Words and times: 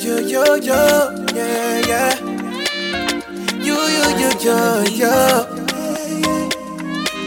yo, 0.00 0.18
yo, 0.18 1.10
yeah, 1.34 1.80
yeah. 1.86 2.14
You, 3.58 3.74
you, 3.74 4.04
you, 4.20 4.30
yo, 4.40 4.82
yo. 5.00 5.46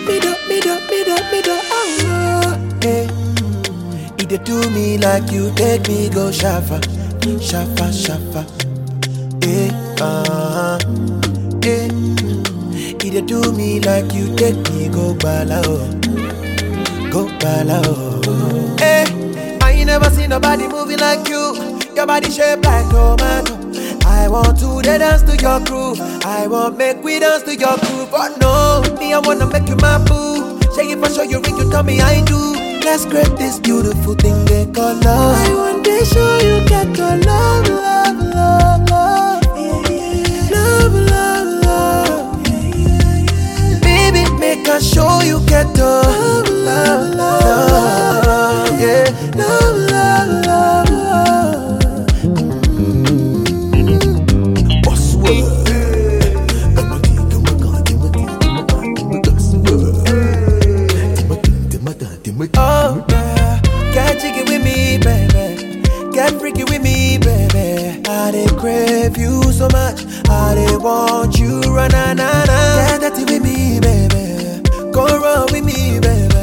Me 0.06 0.20
do, 0.20 0.32
me 0.48 0.60
do, 0.60 0.74
me 0.90 1.04
do, 1.04 1.16
me 1.32 1.42
do, 1.42 1.56
oh, 1.72 2.80
hey. 2.82 3.08
You 4.30 4.38
do 4.38 4.70
me 4.70 4.98
like 4.98 5.30
you 5.32 5.52
take 5.56 5.86
me 5.90 6.08
go 6.10 6.30
shafa, 6.32 6.80
shafa, 7.20 7.92
shafa. 7.92 8.46
Hey, 9.44 9.70
uh-huh. 10.00 10.80
Eh. 11.64 11.90
Hey. 11.90 13.08
You 13.12 13.22
do 13.22 13.52
me 13.52 13.82
like 13.82 14.14
you 14.14 14.34
take 14.38 14.56
me 14.72 14.88
go 14.88 15.14
bala, 15.16 15.62
oh. 15.66 16.00
Go 17.12 17.28
bala, 17.40 17.82
oh. 17.86 18.76
Hey, 18.80 19.04
I 19.62 19.72
ain't 19.72 19.88
never 19.88 20.10
seen 20.10 20.30
nobody 20.30 20.68
moving 20.70 21.00
like 21.00 21.28
you. 21.28 21.81
Your 21.96 22.06
body 22.08 22.32
shaped 22.32 22.64
like 22.66 22.90
tomato. 22.90 23.56
I 24.08 24.28
want 24.28 24.60
to 24.60 24.82
dance 24.82 25.22
to 25.24 25.36
your 25.38 25.60
groove. 25.62 26.00
I 26.26 26.48
want 26.48 26.78
make 26.78 27.04
we 27.04 27.20
dance 27.20 27.44
to 27.44 27.56
your 27.56 27.78
groove. 27.78 28.10
But 28.12 28.38
no, 28.40 28.82
me 29.00 29.14
I 29.14 29.20
wanna 29.20 29.46
make 29.46 29.68
you 29.68 29.76
my 29.78 29.98
boo. 30.06 30.60
Shake 30.76 30.90
it 30.90 31.00
for 31.00 31.10
sure 31.14 31.26
you 31.26 31.40
ring, 31.42 31.58
you 31.58 31.70
tell 31.70 31.84
me 31.84 32.00
I 32.02 32.24
do. 32.26 32.40
Let's 32.84 33.06
create 33.06 33.36
this 33.38 33.60
beautiful 33.60 34.16
thing 34.16 34.44
they 34.46 34.66
call 34.68 34.96
love. 34.96 35.36
I 35.38 35.54
want 35.54 35.86
to 35.86 36.06
show 36.06 36.38
you 36.40 36.66
get 36.68 36.88
your 36.98 37.18
love, 37.18 37.68
love, 37.70 38.18
love, 38.34 38.90
love. 38.90 39.44
Love, 40.52 40.94
love. 41.64 42.44
Baby, 43.82 44.24
make 44.40 44.68
I 44.68 44.80
show 44.80 45.22
you 45.22 45.40
get 45.46 45.68
love, 45.78 46.48
love, 46.48 46.50
love, 46.50 47.11
dey 68.48 68.56
crave 68.58 69.18
you 69.18 69.42
so 69.52 69.68
much. 69.72 70.06
I 70.30 70.56
dey 70.56 70.78
want 70.78 71.38
you, 71.38 71.60
na 71.62 71.88
na 72.14 72.14
na. 72.14 72.46
Get 72.78 73.02
dirty 73.02 73.24
with 73.26 73.44
me, 73.44 73.80
baby. 73.80 74.62
Go 74.92 75.06
run 75.06 75.48
with 75.52 75.64
me, 75.66 76.00
baby. 76.00 76.36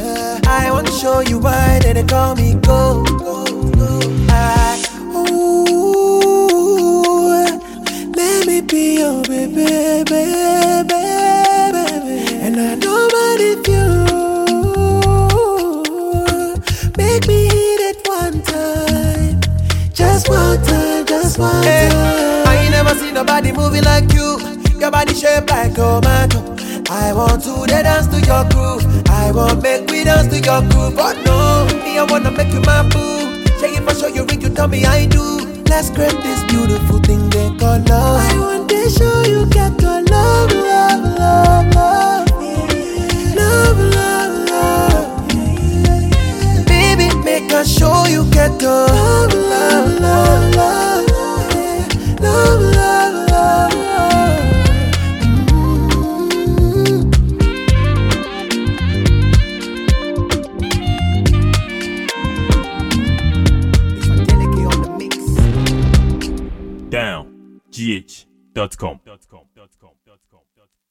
I 0.47 0.71
want 0.71 0.87
to 0.87 0.93
show 0.93 1.19
you 1.21 1.37
why 1.39 1.79
they, 1.83 1.93
they 1.93 2.03
call 2.03 2.35
me 2.35 2.55
go, 2.55 3.03
go, 3.05 3.45
go. 3.71 3.99
I, 4.29 4.33
ooh, 6.69 7.59
let 8.15 8.47
me 8.47 8.61
be 8.61 8.99
your 8.99 9.21
baby, 9.23 10.03
baby, 10.03 10.91
baby. 10.91 12.17
And 12.45 12.59
I 12.59 12.75
know 12.75 13.07
what 13.13 13.41
if 13.41 13.67
you 13.67 13.85
make 16.97 17.27
me 17.27 17.39
hit 17.47 17.81
it 17.89 17.97
one 18.07 18.41
time, 18.41 19.39
just 19.93 20.29
one 20.29 20.61
time, 20.63 20.88
just 21.21 21.37
one 21.37 21.65
eh, 21.65 21.89
time. 21.89 22.47
I 22.47 22.55
ain't 22.63 22.71
never 22.71 22.95
seen 22.95 23.13
nobody 23.13 23.51
moving 23.51 23.83
like 23.83 24.11
you. 24.13 24.39
Your 24.79 24.91
body 24.91 25.13
shaped 25.13 25.49
like 25.49 25.75
tomato. 25.75 26.39
I 26.89 27.13
want 27.13 27.43
to 27.43 27.65
dance 27.67 28.07
to 28.07 28.19
your 28.21 28.43
groove. 28.49 28.83
I 29.09 29.31
want 29.31 29.51
to 29.51 29.61
make 29.61 29.89
we 29.91 30.03
dance 30.03 30.27
to 30.29 30.39
your 30.39 30.61
groove. 30.69 30.95
But 30.95 31.17
no, 31.25 31.67
me 31.83 31.99
I 31.99 32.05
wanna 32.09 32.31
make 32.31 32.51
you 32.53 32.61
my 32.61 32.83
boo. 32.89 33.43
Shake 33.59 33.77
it 33.77 33.83
for 33.83 33.93
sure 33.95 34.09
you 34.09 34.25
ring, 34.25 34.41
you 34.41 34.49
tell 34.49 34.67
me 34.67 34.85
I 34.85 35.05
do. 35.05 35.23
Let's 35.69 35.89
create 35.89 36.17
this 36.23 36.43
beautiful 36.45 36.99
thing 36.99 37.29
they 37.29 37.49
call 37.59 37.79
love. 37.79 38.21
I 38.21 38.39
want 38.39 38.69
to 38.69 38.89
show 38.89 39.23
you 39.23 39.45
get 39.47 39.79
your 39.81 40.01
love, 40.03 40.51
love, 40.51 41.03
love, 41.19 41.75
love. 41.75 42.27
Love, 43.35 43.79
love, 43.95 44.49
love. 44.49 45.27
Baby, 46.65 47.07
make 47.23 47.51
I 47.53 47.63
show 47.63 48.05
you 48.07 48.25
get 48.31 48.61
love, 48.61 48.89
love, 49.33 49.99
love, 49.99 49.99
love. 50.01 50.55
Love, 50.55 50.78
Down. 66.89 67.61
GH.com. 67.71 68.99